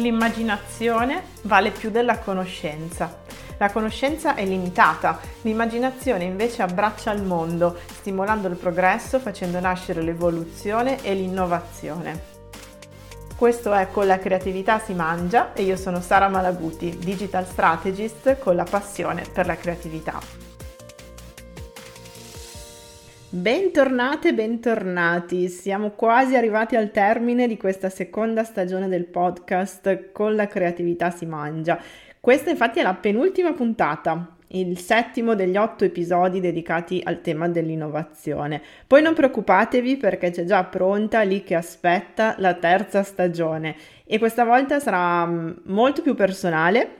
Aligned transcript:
L'immaginazione 0.00 1.24
vale 1.42 1.70
più 1.72 1.90
della 1.90 2.18
conoscenza. 2.20 3.18
La 3.58 3.70
conoscenza 3.70 4.34
è 4.34 4.46
limitata, 4.46 5.20
l'immaginazione 5.42 6.24
invece 6.24 6.62
abbraccia 6.62 7.12
il 7.12 7.22
mondo, 7.22 7.76
stimolando 7.98 8.48
il 8.48 8.56
progresso, 8.56 9.20
facendo 9.20 9.60
nascere 9.60 10.00
l'evoluzione 10.00 11.04
e 11.04 11.12
l'innovazione. 11.12 12.38
Questo 13.36 13.74
è 13.74 13.90
Con 13.90 14.06
la 14.06 14.18
creatività 14.18 14.78
si 14.78 14.94
mangia 14.94 15.52
e 15.52 15.64
io 15.64 15.76
sono 15.76 16.00
Sara 16.00 16.28
Malaguti, 16.28 16.96
digital 16.98 17.46
strategist 17.46 18.38
con 18.38 18.56
la 18.56 18.64
passione 18.64 19.24
per 19.30 19.44
la 19.44 19.56
creatività. 19.56 20.49
Bentornate, 23.32 24.34
bentornati. 24.34 25.48
Siamo 25.48 25.90
quasi 25.90 26.34
arrivati 26.34 26.74
al 26.74 26.90
termine 26.90 27.46
di 27.46 27.56
questa 27.56 27.88
seconda 27.88 28.42
stagione 28.42 28.88
del 28.88 29.04
podcast 29.04 30.10
Con 30.10 30.34
la 30.34 30.48
creatività 30.48 31.12
si 31.12 31.26
mangia. 31.26 31.80
Questa 32.18 32.50
infatti 32.50 32.80
è 32.80 32.82
la 32.82 32.94
penultima 32.94 33.52
puntata, 33.52 34.36
il 34.48 34.76
settimo 34.78 35.36
degli 35.36 35.56
otto 35.56 35.84
episodi 35.84 36.40
dedicati 36.40 37.00
al 37.04 37.20
tema 37.20 37.46
dell'innovazione. 37.46 38.60
Poi 38.84 39.00
non 39.00 39.14
preoccupatevi 39.14 39.96
perché 39.96 40.32
c'è 40.32 40.42
già 40.42 40.64
pronta 40.64 41.20
lì 41.20 41.44
che 41.44 41.54
aspetta 41.54 42.34
la 42.38 42.54
terza 42.54 43.04
stagione 43.04 43.76
e 44.06 44.18
questa 44.18 44.42
volta 44.42 44.80
sarà 44.80 45.24
mm, 45.24 45.50
molto 45.66 46.02
più 46.02 46.16
personale 46.16 46.99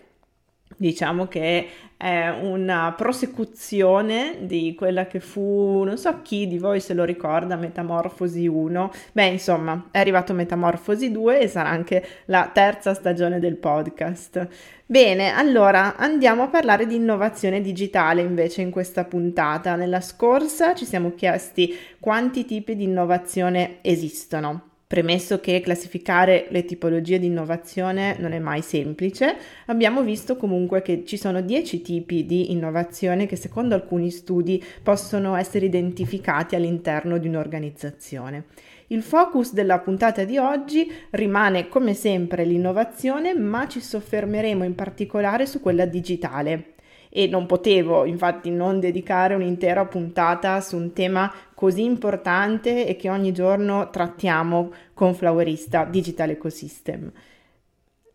diciamo 0.77 1.27
che 1.27 1.69
è 1.97 2.29
una 2.41 2.95
prosecuzione 2.97 4.39
di 4.41 4.75
quella 4.75 5.07
che 5.07 5.21
fu, 5.21 5.83
non 5.85 5.99
so 5.99 6.23
chi 6.23 6.47
di 6.49 6.57
voi 6.57 6.81
se 6.81 6.95
lo 6.95 7.05
ricorda, 7.05 7.57
Metamorfosi 7.57 8.47
1. 8.47 8.91
Beh, 9.13 9.27
insomma, 9.27 9.89
è 9.91 9.99
arrivato 9.99 10.33
Metamorfosi 10.33 11.11
2 11.11 11.41
e 11.41 11.49
sarà 11.49 11.69
anche 11.69 12.03
la 12.27 12.51
terza 12.55 12.95
stagione 12.95 13.39
del 13.39 13.57
podcast. 13.57 14.49
Bene, 14.87 15.35
allora 15.35 15.97
andiamo 15.97 16.45
a 16.45 16.49
parlare 16.49 16.87
di 16.87 16.95
innovazione 16.95 17.61
digitale 17.61 18.23
invece 18.23 18.63
in 18.63 18.71
questa 18.71 19.05
puntata. 19.05 19.77
Nella 19.77 20.01
scorsa 20.01 20.75
ci 20.75 20.87
siamo 20.87 21.15
chiesti 21.15 21.77
quanti 22.01 22.47
tipi 22.47 22.75
di 22.77 22.85
innovazione 22.85 23.79
esistono. 23.83 24.70
Premesso 24.91 25.39
che 25.39 25.61
classificare 25.61 26.49
le 26.49 26.65
tipologie 26.65 27.21
di 27.21 27.27
innovazione 27.27 28.17
non 28.19 28.33
è 28.33 28.41
mai 28.41 28.61
semplice, 28.61 29.37
abbiamo 29.67 30.03
visto 30.03 30.35
comunque 30.35 30.83
che 30.83 31.05
ci 31.05 31.17
sono 31.17 31.43
10 31.43 31.81
tipi 31.81 32.27
di 32.27 32.51
innovazione 32.51 33.27
che 33.27 33.37
secondo 33.37 33.77
alcuni 33.77 34.11
studi 34.11 34.61
possono 34.83 35.37
essere 35.37 35.67
identificati 35.67 36.57
all'interno 36.57 37.19
di 37.19 37.29
un'organizzazione. 37.29 38.47
Il 38.89 39.05
focus 39.05 39.53
della 39.53 39.79
puntata 39.79 40.25
di 40.25 40.39
oggi 40.39 40.91
rimane 41.11 41.69
come 41.69 41.95
sempre 41.95 42.45
l'innovazione, 42.45 43.33
ma 43.33 43.69
ci 43.69 43.79
soffermeremo 43.81 44.65
in 44.65 44.75
particolare 44.75 45.47
su 45.47 45.61
quella 45.61 45.87
digitale 45.87 46.75
e 47.13 47.27
non 47.27 47.45
potevo 47.45 48.05
infatti 48.05 48.51
non 48.51 48.79
dedicare 48.79 49.35
un'intera 49.35 49.85
puntata 49.85 50.61
su 50.61 50.77
un 50.77 50.93
tema 50.93 51.31
così 51.61 51.85
importante 51.85 52.87
e 52.87 52.97
che 52.97 53.11
ogni 53.11 53.33
giorno 53.33 53.91
trattiamo 53.91 54.73
con 54.95 55.15
Flowerista 55.15 55.85
Digital 55.85 56.31
Ecosystem. 56.31 57.13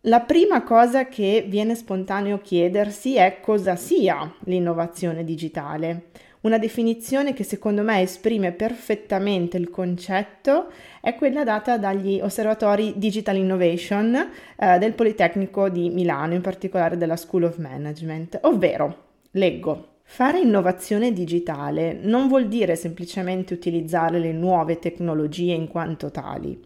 La 0.00 0.18
prima 0.18 0.64
cosa 0.64 1.06
che 1.06 1.46
viene 1.46 1.76
spontaneo 1.76 2.40
chiedersi 2.40 3.14
è 3.14 3.38
cosa 3.40 3.76
sia 3.76 4.34
l'innovazione 4.46 5.22
digitale. 5.22 6.06
Una 6.40 6.58
definizione 6.58 7.34
che 7.34 7.44
secondo 7.44 7.82
me 7.82 8.00
esprime 8.00 8.50
perfettamente 8.50 9.56
il 9.56 9.70
concetto 9.70 10.66
è 11.00 11.14
quella 11.14 11.44
data 11.44 11.78
dagli 11.78 12.18
osservatori 12.20 12.94
Digital 12.96 13.36
Innovation 13.36 14.28
eh, 14.56 14.78
del 14.78 14.94
Politecnico 14.94 15.68
di 15.68 15.88
Milano, 15.90 16.34
in 16.34 16.40
particolare 16.40 16.96
della 16.96 17.16
School 17.16 17.44
of 17.44 17.58
Management, 17.58 18.40
ovvero, 18.42 19.04
leggo, 19.30 19.94
Fare 20.08 20.38
innovazione 20.38 21.12
digitale 21.12 21.98
non 22.00 22.28
vuol 22.28 22.48
dire 22.48 22.74
semplicemente 22.74 23.52
utilizzare 23.52 24.18
le 24.18 24.32
nuove 24.32 24.78
tecnologie 24.78 25.52
in 25.52 25.68
quanto 25.68 26.10
tali, 26.10 26.58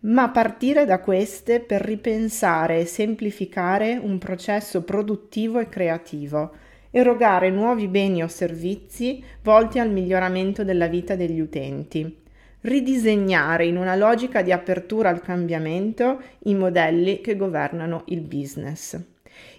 ma 0.00 0.30
partire 0.30 0.84
da 0.84 0.98
queste 0.98 1.60
per 1.60 1.82
ripensare 1.82 2.80
e 2.80 2.84
semplificare 2.86 3.96
un 4.02 4.18
processo 4.18 4.82
produttivo 4.82 5.60
e 5.60 5.68
creativo 5.68 6.52
erogare 6.90 7.50
nuovi 7.50 7.86
beni 7.86 8.22
o 8.22 8.28
servizi 8.28 9.22
volti 9.42 9.78
al 9.78 9.90
miglioramento 9.90 10.64
della 10.64 10.88
vita 10.88 11.14
degli 11.14 11.40
utenti, 11.40 12.22
ridisegnare 12.62 13.66
in 13.66 13.76
una 13.76 13.94
logica 13.94 14.40
di 14.40 14.50
apertura 14.50 15.10
al 15.10 15.20
cambiamento 15.20 16.20
i 16.44 16.54
modelli 16.54 17.20
che 17.20 17.36
governano 17.36 18.04
il 18.06 18.22
business. 18.22 18.98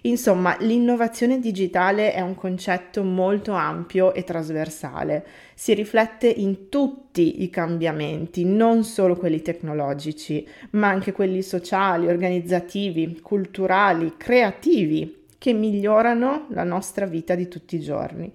Insomma, 0.02 0.56
l'innovazione 0.60 1.40
digitale 1.40 2.12
è 2.12 2.20
un 2.20 2.34
concetto 2.34 3.02
molto 3.02 3.52
ampio 3.52 4.14
e 4.14 4.24
trasversale. 4.24 5.26
Si 5.54 5.74
riflette 5.74 6.28
in 6.28 6.68
tutti 6.68 7.42
i 7.42 7.50
cambiamenti, 7.50 8.44
non 8.44 8.84
solo 8.84 9.16
quelli 9.16 9.42
tecnologici, 9.42 10.46
ma 10.70 10.88
anche 10.88 11.12
quelli 11.12 11.42
sociali, 11.42 12.06
organizzativi, 12.06 13.20
culturali, 13.20 14.14
creativi 14.16 15.24
che 15.38 15.52
migliorano 15.52 16.46
la 16.50 16.64
nostra 16.64 17.06
vita 17.06 17.34
di 17.34 17.48
tutti 17.48 17.76
i 17.76 17.80
giorni. 17.80 18.32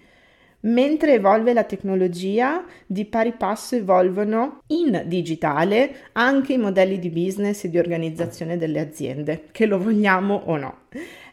Mentre 0.66 1.16
evolve 1.16 1.52
la 1.52 1.66
tecnologia, 1.66 2.64
di 2.86 3.04
pari 3.04 3.34
passo 3.34 3.76
evolvono 3.76 4.62
in 4.68 5.04
digitale 5.08 6.10
anche 6.14 6.54
i 6.54 6.58
modelli 6.58 7.00
di 7.00 7.10
business 7.10 7.66
e 7.66 7.70
di 7.70 7.78
organizzazione 7.78 8.56
delle 8.56 8.80
aziende, 8.80 9.48
che 9.52 9.66
lo 9.66 9.78
vogliamo 9.78 10.44
o 10.46 10.56
no. 10.56 10.78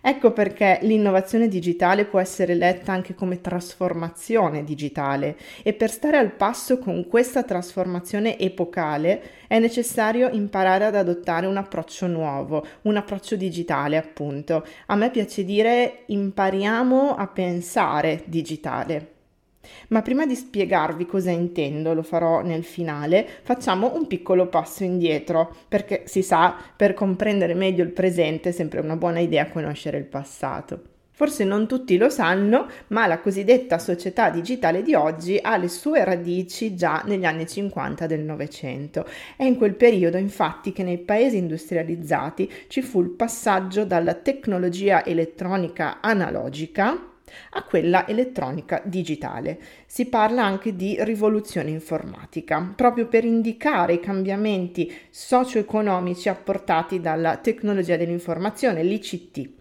Ecco 0.03 0.33
perché 0.33 0.79
l'innovazione 0.83 1.47
digitale 1.47 2.07
può 2.07 2.21
essere 2.21 2.55
letta 2.55 2.93
anche 2.93 3.15
come 3.15 3.43
trasformazione 3.43 4.65
digitale 4.65 5.37
e 5.63 5.75
per 5.75 5.91
stare 5.91 6.17
al 6.17 6.33
passo 6.33 6.79
con 6.79 7.07
questa 7.07 7.43
trasformazione 7.43 8.39
epocale 8.39 9.23
è 9.47 9.59
necessario 9.59 10.31
imparare 10.31 10.87
ad 10.87 10.95
adottare 10.95 11.47
un 11.47 11.59
approccio 11.59 12.07
nuovo, 12.07 12.67
un 12.83 12.97
approccio 12.97 13.37
digitale 13.37 13.99
appunto. 13.99 14.65
A 14.87 14.97
me 14.97 15.11
piace 15.11 15.45
dire 15.45 16.05
impariamo 16.07 17.15
a 17.15 17.27
pensare 17.27 18.23
digitale. 18.25 19.20
Ma 19.89 20.03
prima 20.03 20.27
di 20.27 20.35
spiegarvi 20.35 21.07
cosa 21.07 21.31
intendo, 21.31 21.95
lo 21.95 22.03
farò 22.03 22.43
nel 22.43 22.65
finale, 22.65 23.27
facciamo 23.43 23.95
un 23.95 24.07
piccolo 24.07 24.47
passo 24.47 24.85
indietro, 24.85 25.55
perché 25.69 26.03
si 26.07 26.23
sa, 26.23 26.57
per 26.77 26.95
comprendere 26.95 27.55
meglio 27.55 27.83
il 27.83 27.91
presente 27.91 28.51
è 28.51 28.53
sempre 28.53 28.81
una 28.81 28.97
buona 28.97 29.19
idea 29.19 29.49
conoscere 29.49 29.99
il 29.99 30.05
passato. 30.05 30.91
Forse 31.21 31.45
non 31.45 31.69
tutti 31.69 31.99
lo 31.99 32.09
sanno, 32.09 32.67
ma 32.87 33.07
la 33.07 33.19
cosiddetta 33.19 33.79
società 33.79 34.31
digitale 34.31 34.83
di 34.83 34.95
oggi 34.95 35.39
ha 35.39 35.59
le 35.59 35.69
sue 35.69 36.03
radici 36.03 36.75
già 36.75 37.03
negli 37.05 37.27
anni 37.27 37.47
50 37.47 38.07
del 38.07 38.21
Novecento. 38.21 39.07
È 39.37 39.45
in 39.45 39.59
quel 39.59 39.75
periodo 39.75 40.17
infatti 40.17 40.73
che 40.73 40.83
nei 40.83 40.97
paesi 40.97 41.37
industrializzati 41.37 42.51
ci 42.69 42.81
fu 42.81 43.03
il 43.03 43.11
passaggio 43.11 43.85
dalla 43.85 44.15
tecnologia 44.15 45.05
elettronica 45.05 46.01
analogica 46.01 47.10
a 47.51 47.63
quella 47.65 48.07
elettronica 48.07 48.81
digitale. 48.85 49.59
Si 49.87 50.07
parla 50.07 50.45
anche 50.45 50.77
di 50.77 50.97
rivoluzione 51.01 51.71
informatica, 51.71 52.73
proprio 52.75 53.07
per 53.07 53.25
indicare 53.25 53.95
i 53.95 54.01
cambiamenti 54.01 54.93
socio-economici 55.11 56.29
apportati 56.29 57.01
dalla 57.01 57.37
tecnologia 57.37 57.97
dell'informazione, 57.97 58.83
l'ICT 58.83 59.59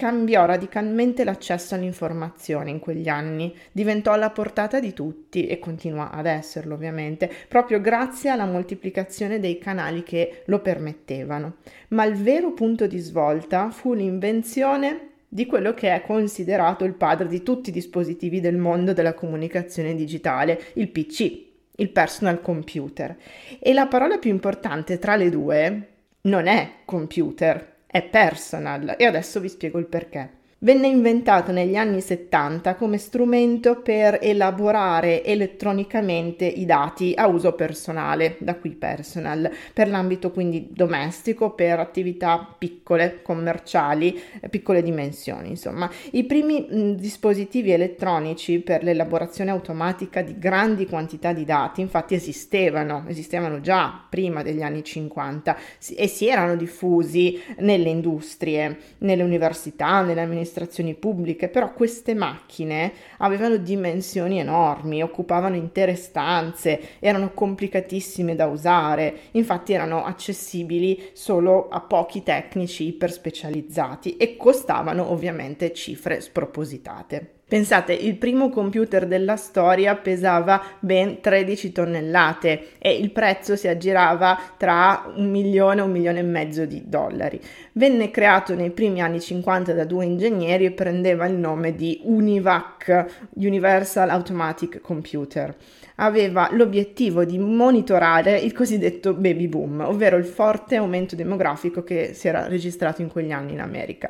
cambiò 0.00 0.46
radicalmente 0.46 1.24
l'accesso 1.24 1.74
all'informazione 1.74 2.70
in 2.70 2.78
quegli 2.78 3.06
anni, 3.06 3.54
diventò 3.70 4.12
alla 4.12 4.30
portata 4.30 4.80
di 4.80 4.94
tutti 4.94 5.46
e 5.46 5.58
continua 5.58 6.10
ad 6.10 6.24
esserlo 6.24 6.72
ovviamente, 6.72 7.30
proprio 7.48 7.82
grazie 7.82 8.30
alla 8.30 8.46
moltiplicazione 8.46 9.38
dei 9.40 9.58
canali 9.58 10.02
che 10.02 10.44
lo 10.46 10.60
permettevano. 10.60 11.56
Ma 11.88 12.06
il 12.06 12.14
vero 12.14 12.54
punto 12.54 12.86
di 12.86 12.96
svolta 12.96 13.70
fu 13.70 13.92
l'invenzione 13.92 15.09
di 15.32 15.46
quello 15.46 15.74
che 15.74 15.94
è 15.94 16.02
considerato 16.02 16.84
il 16.84 16.94
padre 16.94 17.28
di 17.28 17.44
tutti 17.44 17.70
i 17.70 17.72
dispositivi 17.72 18.40
del 18.40 18.56
mondo 18.56 18.92
della 18.92 19.14
comunicazione 19.14 19.94
digitale, 19.94 20.60
il 20.74 20.88
PC, 20.88 21.42
il 21.76 21.90
personal 21.90 22.40
computer. 22.40 23.16
E 23.60 23.72
la 23.72 23.86
parola 23.86 24.18
più 24.18 24.30
importante 24.30 24.98
tra 24.98 25.14
le 25.14 25.30
due 25.30 25.88
non 26.22 26.48
è 26.48 26.72
computer, 26.84 27.76
è 27.86 28.02
personal 28.02 28.96
e 28.98 29.04
adesso 29.04 29.38
vi 29.38 29.48
spiego 29.48 29.78
il 29.78 29.86
perché. 29.86 30.38
Venne 30.62 30.88
inventato 30.88 31.52
negli 31.52 31.76
anni 31.76 32.00
70 32.00 32.74
come 32.74 32.98
strumento 32.98 33.80
per 33.80 34.18
elaborare 34.20 35.24
elettronicamente 35.24 36.44
i 36.44 36.66
dati 36.66 37.12
a 37.16 37.26
uso 37.26 37.52
personale, 37.54 38.36
da 38.40 38.56
qui 38.56 38.70
personal, 38.70 39.50
per 39.72 39.88
l'ambito 39.88 40.30
quindi 40.30 40.68
domestico, 40.70 41.50
per 41.50 41.78
attività 41.78 42.54
piccole, 42.58 43.22
commerciali, 43.22 44.20
piccole 44.50 44.82
dimensioni, 44.82 45.48
insomma. 45.48 45.90
I 46.10 46.24
primi 46.24 46.94
dispositivi 46.96 47.70
elettronici 47.70 48.58
per 48.58 48.82
l'elaborazione 48.82 49.50
automatica 49.50 50.20
di 50.20 50.38
grandi 50.38 50.86
quantità 50.86 51.32
di 51.32 51.44
dati, 51.44 51.80
infatti 51.80 52.14
esistevano, 52.14 53.04
esistevano 53.06 53.60
già 53.60 54.04
prima 54.08 54.42
degli 54.42 54.62
anni 54.62 54.84
50 54.84 55.56
e 55.96 56.06
si 56.06 56.28
erano 56.28 56.54
diffusi 56.56 57.40
nelle 57.58 57.88
industrie, 57.88 58.78
nelle 58.98 59.22
università, 59.22 60.02
nelle 60.02 60.20
amministrazioni 60.20 60.48
amministrazioni 60.50 60.94
pubbliche, 60.94 61.48
però 61.48 61.72
queste 61.72 62.14
macchine 62.14 62.92
avevano 63.18 63.56
dimensioni 63.56 64.40
enormi, 64.40 65.02
occupavano 65.02 65.54
intere 65.54 65.94
stanze, 65.94 66.98
erano 66.98 67.32
complicatissime 67.32 68.34
da 68.34 68.46
usare, 68.46 69.14
infatti 69.32 69.72
erano 69.72 70.04
accessibili 70.04 71.10
solo 71.12 71.68
a 71.68 71.80
pochi 71.80 72.22
tecnici 72.22 72.86
iperspecializzati 72.88 74.16
e 74.16 74.36
costavano 74.36 75.10
ovviamente 75.10 75.72
cifre 75.72 76.20
spropositate. 76.20 77.39
Pensate, 77.50 77.94
il 77.94 78.14
primo 78.14 78.48
computer 78.48 79.08
della 79.08 79.34
storia 79.34 79.96
pesava 79.96 80.62
ben 80.78 81.20
13 81.20 81.72
tonnellate 81.72 82.78
e 82.78 82.96
il 82.96 83.10
prezzo 83.10 83.56
si 83.56 83.66
aggirava 83.66 84.38
tra 84.56 85.10
un 85.16 85.28
milione 85.28 85.80
e 85.80 85.82
un 85.82 85.90
milione 85.90 86.20
e 86.20 86.22
mezzo 86.22 86.64
di 86.64 86.84
dollari. 86.86 87.40
Venne 87.72 88.12
creato 88.12 88.54
nei 88.54 88.70
primi 88.70 89.02
anni 89.02 89.20
50 89.20 89.72
da 89.72 89.84
due 89.84 90.04
ingegneri 90.04 90.66
e 90.66 90.70
prendeva 90.70 91.26
il 91.26 91.34
nome 91.34 91.74
di 91.74 92.00
UNIVAC, 92.04 93.30
Universal 93.34 94.10
Automatic 94.10 94.80
Computer. 94.80 95.52
Aveva 95.96 96.50
l'obiettivo 96.52 97.24
di 97.24 97.40
monitorare 97.40 98.38
il 98.38 98.52
cosiddetto 98.52 99.12
baby 99.12 99.48
boom, 99.48 99.80
ovvero 99.80 100.16
il 100.16 100.24
forte 100.24 100.76
aumento 100.76 101.16
demografico 101.16 101.82
che 101.82 102.14
si 102.14 102.28
era 102.28 102.46
registrato 102.46 103.02
in 103.02 103.08
quegli 103.08 103.32
anni 103.32 103.54
in 103.54 103.60
America. 103.60 104.08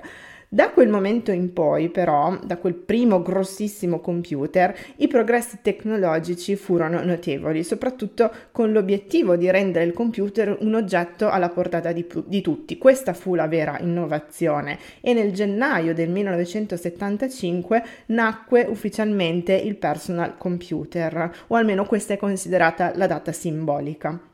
Da 0.53 0.71
quel 0.71 0.89
momento 0.89 1.31
in 1.31 1.53
poi, 1.53 1.91
però, 1.91 2.37
da 2.43 2.57
quel 2.57 2.75
primo 2.75 3.23
grossissimo 3.23 4.01
computer, 4.01 4.77
i 4.97 5.07
progressi 5.07 5.61
tecnologici 5.63 6.57
furono 6.57 7.05
notevoli, 7.05 7.63
soprattutto 7.63 8.33
con 8.51 8.73
l'obiettivo 8.73 9.37
di 9.37 9.49
rendere 9.49 9.85
il 9.85 9.93
computer 9.93 10.57
un 10.59 10.75
oggetto 10.75 11.29
alla 11.29 11.51
portata 11.51 11.93
di, 11.93 12.05
di 12.27 12.41
tutti. 12.41 12.79
Questa 12.79 13.13
fu 13.13 13.37
la 13.37 13.47
vera 13.47 13.79
innovazione 13.79 14.77
e 15.01 15.15
nel 15.15 15.33
gennaio 15.33 15.95
del 15.95 16.11
1975 16.11 17.85
nacque 18.07 18.67
ufficialmente 18.69 19.53
il 19.53 19.77
personal 19.77 20.37
computer, 20.37 21.31
o 21.47 21.55
almeno 21.55 21.85
questa 21.85 22.15
è 22.15 22.17
considerata 22.17 22.91
la 22.97 23.07
data 23.07 23.31
simbolica. 23.31 24.30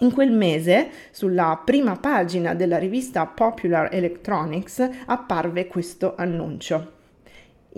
In 0.00 0.12
quel 0.12 0.30
mese, 0.30 0.90
sulla 1.10 1.62
prima 1.64 1.96
pagina 1.96 2.54
della 2.54 2.76
rivista 2.76 3.24
Popular 3.24 3.88
Electronics, 3.94 4.86
apparve 5.06 5.66
questo 5.66 6.14
annuncio. 6.16 6.95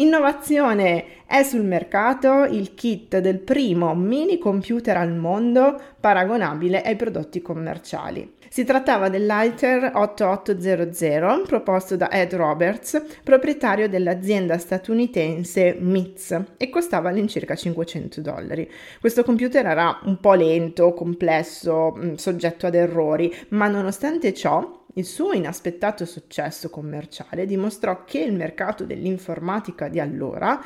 Innovazione! 0.00 1.25
È 1.27 1.43
sul 1.43 1.65
mercato 1.65 2.45
il 2.45 2.75
kit 2.75 3.19
del 3.19 3.41
primo 3.41 3.97
mini 3.97 4.39
computer 4.39 4.97
al 4.97 5.12
mondo 5.12 5.77
paragonabile 5.99 6.83
ai 6.83 6.95
prodotti 6.95 7.43
commerciali. 7.43 8.37
Si 8.49 8.62
trattava 8.62 9.09
dell'Alter 9.09 9.91
8800 9.95 11.43
proposto 11.45 11.97
da 11.97 12.11
Ed 12.12 12.33
Roberts, 12.35 13.03
proprietario 13.25 13.89
dell'azienda 13.89 14.56
statunitense 14.56 15.77
MITS 15.81 16.45
e 16.56 16.71
costava 16.71 17.09
all'incirca 17.09 17.56
500 17.56 18.21
dollari. 18.21 18.71
Questo 19.00 19.25
computer 19.25 19.67
era 19.67 19.99
un 20.05 20.21
po' 20.21 20.35
lento, 20.35 20.95
complesso, 20.95 22.15
soggetto 22.15 22.69
ad 22.69 22.77
errori, 22.77 23.35
ma 23.49 23.67
nonostante 23.67 24.33
ciò 24.33 24.77
il 24.99 25.05
suo 25.05 25.33
inaspettato 25.33 26.05
successo 26.05 26.71
commerciale 26.71 27.47
dimostrò 27.47 28.05
che 28.05 28.19
il 28.19 28.33
mercato 28.33 28.85
dell'informatica 28.85 29.87
di 29.89 30.00
allora 30.00 30.61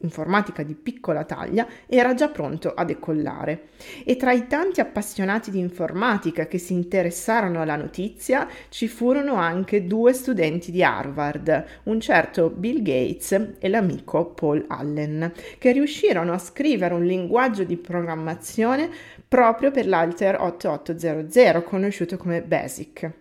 informatica 0.00 0.62
di 0.62 0.74
piccola 0.74 1.24
taglia, 1.24 1.66
era 1.86 2.14
già 2.14 2.28
pronto 2.28 2.72
a 2.74 2.84
decollare. 2.84 3.70
E 4.04 4.16
tra 4.16 4.32
i 4.32 4.46
tanti 4.46 4.80
appassionati 4.80 5.50
di 5.50 5.58
informatica 5.58 6.46
che 6.46 6.58
si 6.58 6.72
interessarono 6.72 7.60
alla 7.60 7.76
notizia 7.76 8.48
ci 8.68 8.88
furono 8.88 9.34
anche 9.34 9.86
due 9.86 10.12
studenti 10.12 10.70
di 10.70 10.82
Harvard, 10.82 11.64
un 11.84 12.00
certo 12.00 12.50
Bill 12.50 12.82
Gates 12.82 13.56
e 13.58 13.68
l'amico 13.68 14.26
Paul 14.26 14.64
Allen, 14.68 15.32
che 15.58 15.72
riuscirono 15.72 16.32
a 16.32 16.38
scrivere 16.38 16.94
un 16.94 17.04
linguaggio 17.04 17.64
di 17.64 17.76
programmazione 17.76 18.88
proprio 19.26 19.70
per 19.70 19.86
l'Alter 19.86 20.40
8800, 20.40 21.62
conosciuto 21.62 22.16
come 22.16 22.42
BASIC. 22.42 23.17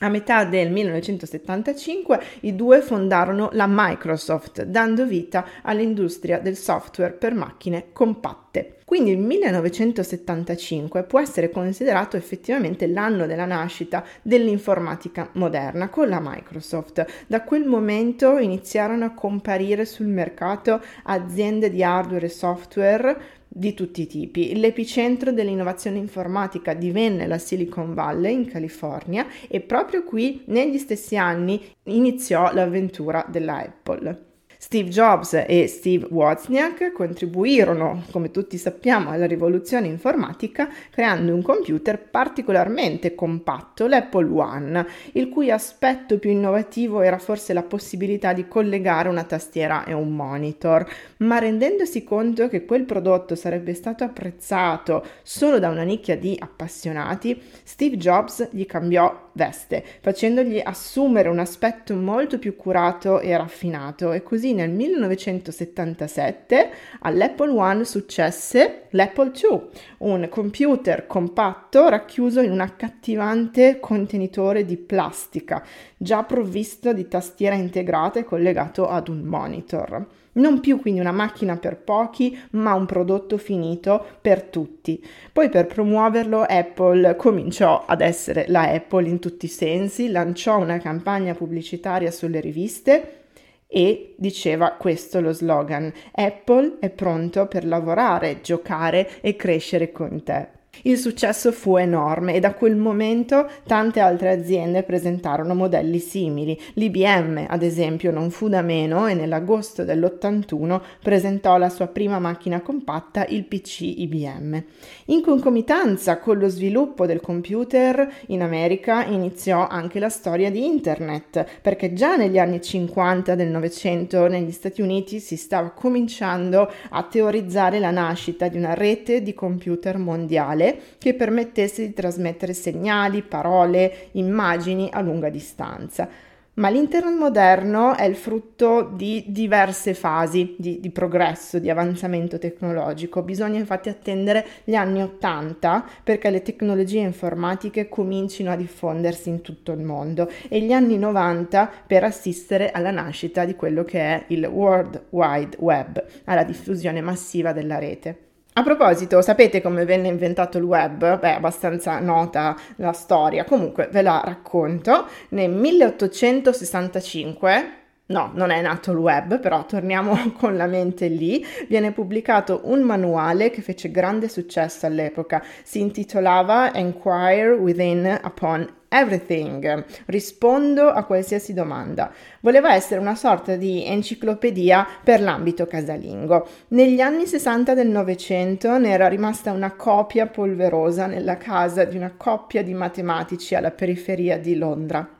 A 0.00 0.10
metà 0.10 0.44
del 0.44 0.70
1975 0.70 2.20
i 2.40 2.54
due 2.54 2.82
fondarono 2.82 3.48
la 3.52 3.64
Microsoft, 3.66 4.62
dando 4.64 5.06
vita 5.06 5.46
all'industria 5.62 6.38
del 6.38 6.54
software 6.54 7.14
per 7.14 7.32
macchine 7.32 7.86
compatte. 7.94 8.76
Quindi 8.84 9.10
il 9.10 9.18
1975 9.18 11.04
può 11.04 11.18
essere 11.18 11.50
considerato 11.50 12.18
effettivamente 12.18 12.86
l'anno 12.86 13.26
della 13.26 13.46
nascita 13.46 14.04
dell'informatica 14.20 15.30
moderna 15.32 15.88
con 15.88 16.08
la 16.08 16.20
Microsoft. 16.22 17.04
Da 17.26 17.42
quel 17.42 17.64
momento 17.64 18.36
iniziarono 18.36 19.06
a 19.06 19.14
comparire 19.14 19.86
sul 19.86 20.06
mercato 20.08 20.80
aziende 21.04 21.70
di 21.70 21.82
hardware 21.82 22.26
e 22.26 22.28
software 22.28 23.20
di 23.48 23.74
tutti 23.74 24.02
i 24.02 24.06
tipi. 24.06 24.58
L'epicentro 24.58 25.32
dell'innovazione 25.32 25.98
informatica 25.98 26.74
divenne 26.74 27.26
la 27.26 27.38
Silicon 27.38 27.94
Valley 27.94 28.34
in 28.34 28.46
California 28.46 29.26
e 29.48 29.60
proprio 29.60 30.04
qui 30.04 30.42
negli 30.46 30.78
stessi 30.78 31.16
anni 31.16 31.60
iniziò 31.84 32.52
l'avventura 32.52 33.24
della 33.28 33.58
Apple. 33.58 34.24
Steve 34.58 34.88
Jobs 34.88 35.44
e 35.46 35.66
Steve 35.66 36.06
Wozniak 36.10 36.92
contribuirono, 36.92 38.02
come 38.10 38.30
tutti 38.30 38.56
sappiamo, 38.56 39.10
alla 39.10 39.26
rivoluzione 39.26 39.86
informatica 39.86 40.68
creando 40.90 41.34
un 41.34 41.42
computer 41.42 41.98
particolarmente 41.98 43.14
compatto, 43.14 43.86
l'Apple 43.86 44.28
One, 44.30 44.86
il 45.12 45.28
cui 45.28 45.50
aspetto 45.50 46.18
più 46.18 46.30
innovativo 46.30 47.00
era 47.00 47.18
forse 47.18 47.52
la 47.52 47.62
possibilità 47.62 48.32
di 48.32 48.48
collegare 48.48 49.08
una 49.08 49.24
tastiera 49.24 49.84
e 49.84 49.92
un 49.92 50.14
monitor, 50.14 50.88
ma 51.18 51.38
rendendosi 51.38 52.02
conto 52.04 52.48
che 52.48 52.64
quel 52.64 52.84
prodotto 52.84 53.34
sarebbe 53.34 53.74
stato 53.74 54.04
apprezzato 54.04 55.04
solo 55.22 55.58
da 55.58 55.68
una 55.68 55.82
nicchia 55.82 56.16
di 56.16 56.36
appassionati, 56.38 57.40
Steve 57.62 57.96
Jobs 57.96 58.48
gli 58.52 58.64
cambiò 58.66 59.25
veste, 59.36 59.84
facendogli 60.00 60.60
assumere 60.62 61.28
un 61.28 61.38
aspetto 61.38 61.94
molto 61.94 62.38
più 62.38 62.56
curato 62.56 63.20
e 63.20 63.36
raffinato 63.36 64.12
e 64.12 64.22
così 64.22 64.54
nel 64.54 64.70
1977 64.70 66.70
all'Apple 67.00 67.50
One 67.50 67.84
successe 67.84 68.84
l'Apple 68.90 69.32
II, 69.34 69.60
un 69.98 70.28
computer 70.30 71.06
compatto 71.06 71.88
racchiuso 71.88 72.40
in 72.40 72.50
un 72.50 72.60
accattivante 72.60 73.78
contenitore 73.78 74.64
di 74.64 74.78
plastica, 74.78 75.62
già 75.96 76.24
provvisto 76.24 76.94
di 76.94 77.06
tastiera 77.06 77.54
integrata 77.54 78.18
e 78.18 78.24
collegato 78.24 78.88
ad 78.88 79.08
un 79.08 79.20
monitor. 79.20 80.06
Non 80.36 80.60
più 80.60 80.80
quindi 80.80 81.00
una 81.00 81.12
macchina 81.12 81.56
per 81.56 81.76
pochi, 81.76 82.38
ma 82.52 82.74
un 82.74 82.86
prodotto 82.86 83.38
finito 83.38 84.04
per 84.20 84.42
tutti. 84.42 85.04
Poi 85.32 85.48
per 85.48 85.66
promuoverlo 85.66 86.42
Apple 86.42 87.16
cominciò 87.16 87.84
ad 87.86 88.00
essere 88.00 88.46
la 88.48 88.62
Apple 88.62 89.08
in 89.08 89.18
tutti 89.18 89.46
i 89.46 89.50
sensi, 89.50 90.10
lanciò 90.10 90.58
una 90.58 90.78
campagna 90.78 91.34
pubblicitaria 91.34 92.10
sulle 92.10 92.40
riviste 92.40 93.24
e 93.66 94.14
diceva 94.16 94.72
questo 94.72 95.20
lo 95.20 95.32
slogan 95.32 95.92
Apple 96.12 96.76
è 96.78 96.90
pronto 96.90 97.46
per 97.46 97.66
lavorare, 97.66 98.40
giocare 98.40 99.20
e 99.20 99.36
crescere 99.36 99.90
con 99.90 100.22
te. 100.22 100.48
Il 100.82 100.98
successo 100.98 101.52
fu 101.52 101.76
enorme 101.76 102.34
e 102.34 102.40
da 102.40 102.54
quel 102.54 102.76
momento 102.76 103.48
tante 103.66 104.00
altre 104.00 104.30
aziende 104.30 104.82
presentarono 104.82 105.54
modelli 105.54 105.98
simili. 105.98 106.58
L'IBM, 106.74 107.46
ad 107.48 107.62
esempio, 107.62 108.10
non 108.10 108.30
fu 108.30 108.48
da 108.48 108.62
meno 108.62 109.06
e 109.06 109.14
nell'agosto 109.14 109.84
dell'81 109.84 110.80
presentò 111.02 111.56
la 111.56 111.68
sua 111.68 111.86
prima 111.86 112.18
macchina 112.18 112.60
compatta, 112.60 113.24
il 113.26 113.44
PC 113.44 113.80
IBM. 113.80 114.62
In 115.06 115.22
concomitanza 115.22 116.18
con 116.18 116.38
lo 116.38 116.48
sviluppo 116.48 117.06
del 117.06 117.20
computer 117.20 118.12
in 118.28 118.42
America 118.42 119.04
iniziò 119.04 119.66
anche 119.66 119.98
la 119.98 120.08
storia 120.08 120.50
di 120.50 120.64
Internet, 120.64 121.44
perché 121.62 121.92
già 121.92 122.16
negli 122.16 122.38
anni 122.38 122.60
50 122.60 123.34
del 123.34 123.48
Novecento 123.48 124.26
negli 124.26 124.52
Stati 124.52 124.82
Uniti 124.82 125.20
si 125.20 125.36
stava 125.36 125.70
cominciando 125.70 126.70
a 126.90 127.02
teorizzare 127.04 127.78
la 127.78 127.90
nascita 127.90 128.48
di 128.48 128.56
una 128.56 128.74
rete 128.74 129.22
di 129.22 129.34
computer 129.34 129.98
mondiale 129.98 130.65
digitale 130.66 130.78
che 130.98 131.14
permettesse 131.14 131.86
di 131.86 131.92
trasmettere 131.92 132.52
segnali, 132.52 133.22
parole, 133.22 134.08
immagini 134.12 134.88
a 134.92 135.00
lunga 135.00 135.28
distanza. 135.28 136.08
Ma 136.54 136.70
l'internet 136.70 137.18
moderno 137.18 137.94
è 137.94 138.04
il 138.04 138.16
frutto 138.16 138.90
di 138.94 139.24
diverse 139.26 139.92
fasi 139.92 140.54
di, 140.56 140.80
di, 140.80 140.88
progresso, 140.88 141.58
di 141.58 141.68
avanzamento 141.68 142.38
tecnologico. 142.38 143.20
Bisogna 143.20 143.58
infatti 143.58 143.90
attendere 143.90 144.46
gli 144.64 144.74
anni 144.74 145.02
80 145.02 145.84
perché 146.02 146.30
le 146.30 146.40
tecnologie 146.40 147.00
informatiche 147.00 147.90
comincino 147.90 148.50
a 148.52 148.56
diffondersi 148.56 149.28
in 149.28 149.42
tutto 149.42 149.72
il 149.72 149.82
mondo 149.82 150.30
e 150.48 150.62
gli 150.62 150.72
anni 150.72 150.96
90 150.96 151.70
per 151.86 152.04
assistere 152.04 152.70
alla 152.70 152.90
nascita 152.90 153.44
di 153.44 153.54
quello 153.54 153.84
che 153.84 154.00
è 154.00 154.24
il 154.28 154.46
World 154.46 155.08
Wide 155.10 155.58
Web, 155.58 156.02
alla 156.24 156.44
diffusione 156.44 157.02
massiva 157.02 157.52
della 157.52 157.78
rete. 157.78 158.20
A 158.58 158.62
proposito, 158.62 159.20
sapete 159.20 159.60
come 159.60 159.84
venne 159.84 160.08
inventato 160.08 160.56
il 160.56 160.64
web? 160.64 161.18
Beh, 161.18 161.34
abbastanza 161.34 161.98
nota 161.98 162.56
la 162.76 162.92
storia, 162.92 163.44
comunque 163.44 163.90
ve 163.92 164.00
la 164.00 164.22
racconto. 164.24 165.08
Nel 165.28 165.50
1865 165.50 167.85
No, 168.08 168.30
non 168.34 168.50
è 168.50 168.60
nato 168.62 168.92
il 168.92 168.98
web, 168.98 169.40
però 169.40 169.66
torniamo 169.66 170.32
con 170.38 170.56
la 170.56 170.66
mente 170.66 171.08
lì. 171.08 171.44
Viene 171.68 171.90
pubblicato 171.90 172.60
un 172.64 172.82
manuale 172.82 173.50
che 173.50 173.62
fece 173.62 173.90
grande 173.90 174.28
successo 174.28 174.86
all'epoca. 174.86 175.42
Si 175.64 175.80
intitolava 175.80 176.72
Enquire 176.72 177.50
Within 177.50 178.20
Upon 178.22 178.74
Everything. 178.88 179.84
Rispondo 180.06 180.88
a 180.88 181.02
qualsiasi 181.02 181.52
domanda. 181.52 182.12
Voleva 182.42 182.74
essere 182.74 183.00
una 183.00 183.16
sorta 183.16 183.56
di 183.56 183.84
enciclopedia 183.84 184.86
per 185.02 185.20
l'ambito 185.20 185.66
casalingo. 185.66 186.46
Negli 186.68 187.00
anni 187.00 187.26
60 187.26 187.74
del 187.74 187.88
Novecento 187.88 188.78
ne 188.78 188.90
era 188.90 189.08
rimasta 189.08 189.50
una 189.50 189.72
copia 189.72 190.28
polverosa 190.28 191.06
nella 191.06 191.36
casa 191.38 191.82
di 191.82 191.96
una 191.96 192.12
coppia 192.16 192.62
di 192.62 192.72
matematici 192.72 193.56
alla 193.56 193.72
periferia 193.72 194.38
di 194.38 194.56
Londra 194.56 195.15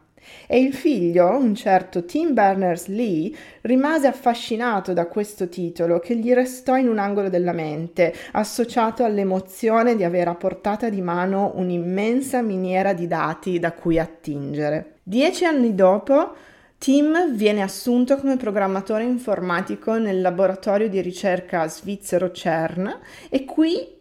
e 0.47 0.59
il 0.61 0.75
figlio, 0.75 1.29
un 1.37 1.55
certo 1.55 2.05
Tim 2.05 2.33
Berners-Lee, 2.33 3.33
rimase 3.63 4.07
affascinato 4.07 4.93
da 4.93 5.07
questo 5.07 5.49
titolo 5.49 5.99
che 5.99 6.17
gli 6.17 6.33
restò 6.33 6.77
in 6.77 6.89
un 6.89 6.99
angolo 6.99 7.29
della 7.29 7.53
mente, 7.53 8.15
associato 8.33 9.05
all'emozione 9.05 9.97
di 9.97 10.05
avere 10.05 10.31
a 10.31 10.35
portata 10.35 10.89
di 10.89 11.01
mano 11.01 11.53
un'immensa 11.57 12.43
miniera 12.43 12.93
di 12.93 13.07
dati 13.07 13.59
da 13.59 13.73
cui 13.73 13.99
attingere. 13.99 14.99
Dieci 15.03 15.45
anni 15.45 15.75
dopo, 15.75 16.35
Tim 16.79 17.35
viene 17.35 17.63
assunto 17.63 18.17
come 18.17 18.37
programmatore 18.37 19.03
informatico 19.05 19.97
nel 19.97 20.21
laboratorio 20.21 20.89
di 20.89 21.01
ricerca 21.01 21.67
svizzero 21.69 22.31
CERN 22.31 22.99
e 23.31 23.45
qui 23.45 23.96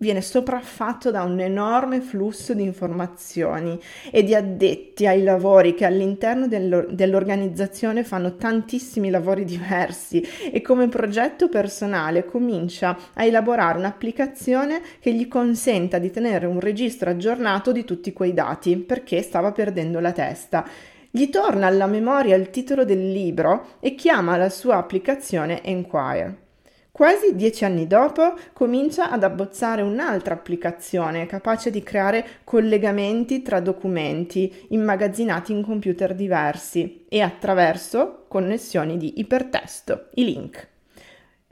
viene 0.00 0.20
sopraffatto 0.20 1.10
da 1.10 1.22
un 1.22 1.38
enorme 1.40 2.00
flusso 2.00 2.52
di 2.54 2.62
informazioni 2.62 3.78
e 4.10 4.22
di 4.22 4.34
addetti 4.34 5.06
ai 5.06 5.22
lavori 5.22 5.74
che 5.74 5.84
all'interno 5.84 6.48
dell'organizzazione 6.48 8.02
fanno 8.02 8.36
tantissimi 8.36 9.10
lavori 9.10 9.44
diversi 9.44 10.20
e 10.50 10.60
come 10.60 10.88
progetto 10.88 11.48
personale 11.48 12.24
comincia 12.24 12.96
a 13.14 13.24
elaborare 13.24 13.78
un'applicazione 13.78 14.80
che 14.98 15.12
gli 15.12 15.28
consenta 15.28 15.98
di 15.98 16.10
tenere 16.10 16.46
un 16.46 16.60
registro 16.60 17.10
aggiornato 17.10 17.72
di 17.72 17.84
tutti 17.84 18.12
quei 18.12 18.32
dati 18.32 18.76
perché 18.76 19.22
stava 19.22 19.52
perdendo 19.52 20.00
la 20.00 20.12
testa. 20.12 20.66
Gli 21.10 21.28
torna 21.28 21.66
alla 21.66 21.86
memoria 21.86 22.36
il 22.36 22.50
titolo 22.50 22.84
del 22.84 23.10
libro 23.10 23.76
e 23.80 23.94
chiama 23.94 24.36
la 24.36 24.48
sua 24.48 24.76
applicazione 24.76 25.62
Enquire. 25.64 26.49
Quasi 26.92 27.36
dieci 27.36 27.64
anni 27.64 27.86
dopo 27.86 28.34
comincia 28.52 29.10
ad 29.10 29.22
abbozzare 29.22 29.80
un'altra 29.80 30.34
applicazione 30.34 31.26
capace 31.26 31.70
di 31.70 31.82
creare 31.82 32.26
collegamenti 32.44 33.42
tra 33.42 33.60
documenti 33.60 34.66
immagazzinati 34.70 35.52
in 35.52 35.62
computer 35.62 36.14
diversi 36.14 37.04
e 37.08 37.20
attraverso 37.20 38.24
connessioni 38.28 38.96
di 38.96 39.20
ipertesto, 39.20 40.08
i 40.14 40.24
link. 40.24 40.69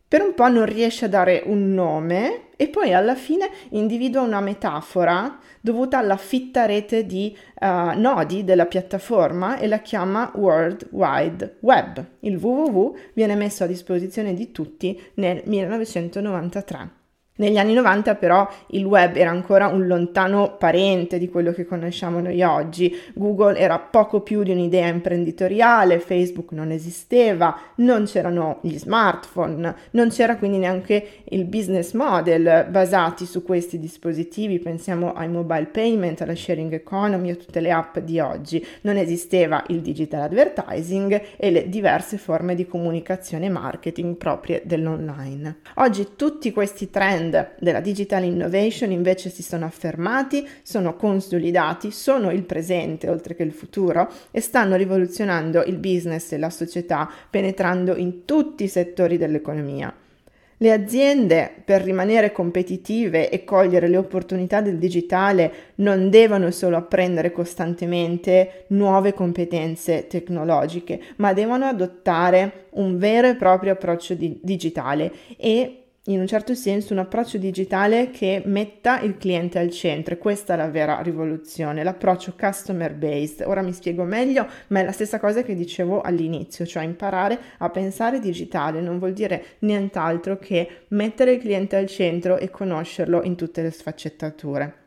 Per 0.08 0.22
un 0.22 0.32
po' 0.32 0.48
non 0.48 0.64
riesce 0.64 1.04
a 1.04 1.08
dare 1.08 1.42
un 1.44 1.74
nome 1.74 2.48
e 2.56 2.68
poi 2.68 2.94
alla 2.94 3.14
fine 3.14 3.50
individua 3.72 4.22
una 4.22 4.40
metafora 4.40 5.38
dovuta 5.60 5.98
alla 5.98 6.16
fitta 6.16 6.64
rete 6.64 7.04
di 7.04 7.36
uh, 7.60 7.66
nodi 7.94 8.42
della 8.42 8.64
piattaforma 8.64 9.58
e 9.58 9.66
la 9.66 9.80
chiama 9.80 10.32
World 10.34 10.88
Wide 10.92 11.58
Web. 11.60 12.06
Il 12.20 12.36
www 12.36 12.96
viene 13.12 13.34
messo 13.34 13.64
a 13.64 13.66
disposizione 13.66 14.32
di 14.32 14.50
tutti 14.50 14.98
nel 15.16 15.42
1993. 15.44 16.97
Negli 17.38 17.56
anni 17.56 17.72
90 17.72 18.16
però 18.16 18.48
il 18.68 18.84
web 18.84 19.14
era 19.14 19.30
ancora 19.30 19.68
un 19.68 19.86
lontano 19.86 20.56
parente 20.58 21.18
di 21.18 21.28
quello 21.28 21.52
che 21.52 21.66
conosciamo 21.66 22.18
noi 22.18 22.42
oggi. 22.42 22.92
Google 23.14 23.56
era 23.56 23.78
poco 23.78 24.22
più 24.22 24.42
di 24.42 24.50
un'idea 24.50 24.88
imprenditoriale, 24.88 26.00
Facebook 26.00 26.50
non 26.50 26.72
esisteva, 26.72 27.56
non 27.76 28.06
c'erano 28.06 28.58
gli 28.62 28.76
smartphone, 28.76 29.72
non 29.92 30.08
c'era 30.08 30.36
quindi 30.36 30.58
neanche 30.58 31.22
il 31.28 31.44
business 31.44 31.92
model 31.92 32.66
basati 32.70 33.24
su 33.24 33.44
questi 33.44 33.78
dispositivi, 33.78 34.58
pensiamo 34.58 35.12
ai 35.12 35.28
mobile 35.28 35.66
payment, 35.66 36.20
alla 36.22 36.34
sharing 36.34 36.72
economy, 36.72 37.30
a 37.30 37.36
tutte 37.36 37.60
le 37.60 37.70
app 37.70 37.98
di 37.98 38.18
oggi. 38.18 38.66
Non 38.80 38.96
esisteva 38.96 39.62
il 39.68 39.80
digital 39.80 40.22
advertising 40.22 41.22
e 41.36 41.50
le 41.52 41.68
diverse 41.68 42.18
forme 42.18 42.56
di 42.56 42.66
comunicazione 42.66 43.46
e 43.46 43.50
marketing 43.50 44.16
proprie 44.16 44.62
dell'online. 44.64 45.58
Oggi 45.74 46.08
tutti 46.16 46.50
questi 46.50 46.90
trend 46.90 47.26
trend 47.28 47.50
della 47.58 47.80
digital 47.80 48.24
innovation 48.24 48.90
invece 48.90 49.30
si 49.30 49.42
sono 49.42 49.64
affermati, 49.64 50.46
sono 50.62 50.96
consolidati, 50.96 51.90
sono 51.90 52.30
il 52.30 52.42
presente 52.42 53.08
oltre 53.08 53.34
che 53.34 53.42
il 53.42 53.52
futuro 53.52 54.10
e 54.30 54.40
stanno 54.40 54.76
rivoluzionando 54.76 55.62
il 55.64 55.76
business 55.76 56.32
e 56.32 56.38
la 56.38 56.50
società 56.50 57.08
penetrando 57.30 57.96
in 57.96 58.24
tutti 58.24 58.64
i 58.64 58.68
settori 58.68 59.16
dell'economia. 59.16 59.94
Le 60.60 60.72
aziende, 60.72 61.52
per 61.64 61.82
rimanere 61.82 62.32
competitive 62.32 63.30
e 63.30 63.44
cogliere 63.44 63.86
le 63.86 63.96
opportunità 63.96 64.60
del 64.60 64.76
digitale, 64.76 65.52
non 65.76 66.10
devono 66.10 66.50
solo 66.50 66.76
apprendere 66.76 67.30
costantemente 67.30 68.64
nuove 68.68 69.14
competenze 69.14 70.08
tecnologiche, 70.08 71.00
ma 71.18 71.32
devono 71.32 71.66
adottare 71.66 72.66
un 72.70 72.98
vero 72.98 73.28
e 73.28 73.36
proprio 73.36 73.74
approccio 73.74 74.14
di- 74.14 74.40
digitale 74.42 75.12
e 75.36 75.84
in 76.08 76.20
un 76.20 76.26
certo 76.26 76.54
senso 76.54 76.92
un 76.92 77.00
approccio 77.00 77.38
digitale 77.38 78.10
che 78.10 78.42
metta 78.46 79.00
il 79.00 79.16
cliente 79.18 79.58
al 79.58 79.70
centro 79.70 80.14
e 80.14 80.18
questa 80.18 80.54
è 80.54 80.56
la 80.56 80.68
vera 80.68 81.00
rivoluzione, 81.00 81.82
l'approccio 81.82 82.34
customer 82.38 82.94
based. 82.94 83.46
Ora 83.46 83.62
mi 83.62 83.72
spiego 83.72 84.04
meglio, 84.04 84.46
ma 84.68 84.80
è 84.80 84.84
la 84.84 84.92
stessa 84.92 85.20
cosa 85.20 85.42
che 85.42 85.54
dicevo 85.54 86.00
all'inizio, 86.00 86.66
cioè 86.66 86.82
imparare 86.82 87.38
a 87.58 87.70
pensare 87.70 88.20
digitale 88.20 88.80
non 88.80 88.98
vuol 88.98 89.12
dire 89.12 89.44
nient'altro 89.60 90.38
che 90.38 90.84
mettere 90.88 91.32
il 91.32 91.40
cliente 91.40 91.76
al 91.76 91.86
centro 91.86 92.38
e 92.38 92.50
conoscerlo 92.50 93.22
in 93.22 93.36
tutte 93.36 93.62
le 93.62 93.70
sfaccettature 93.70 94.86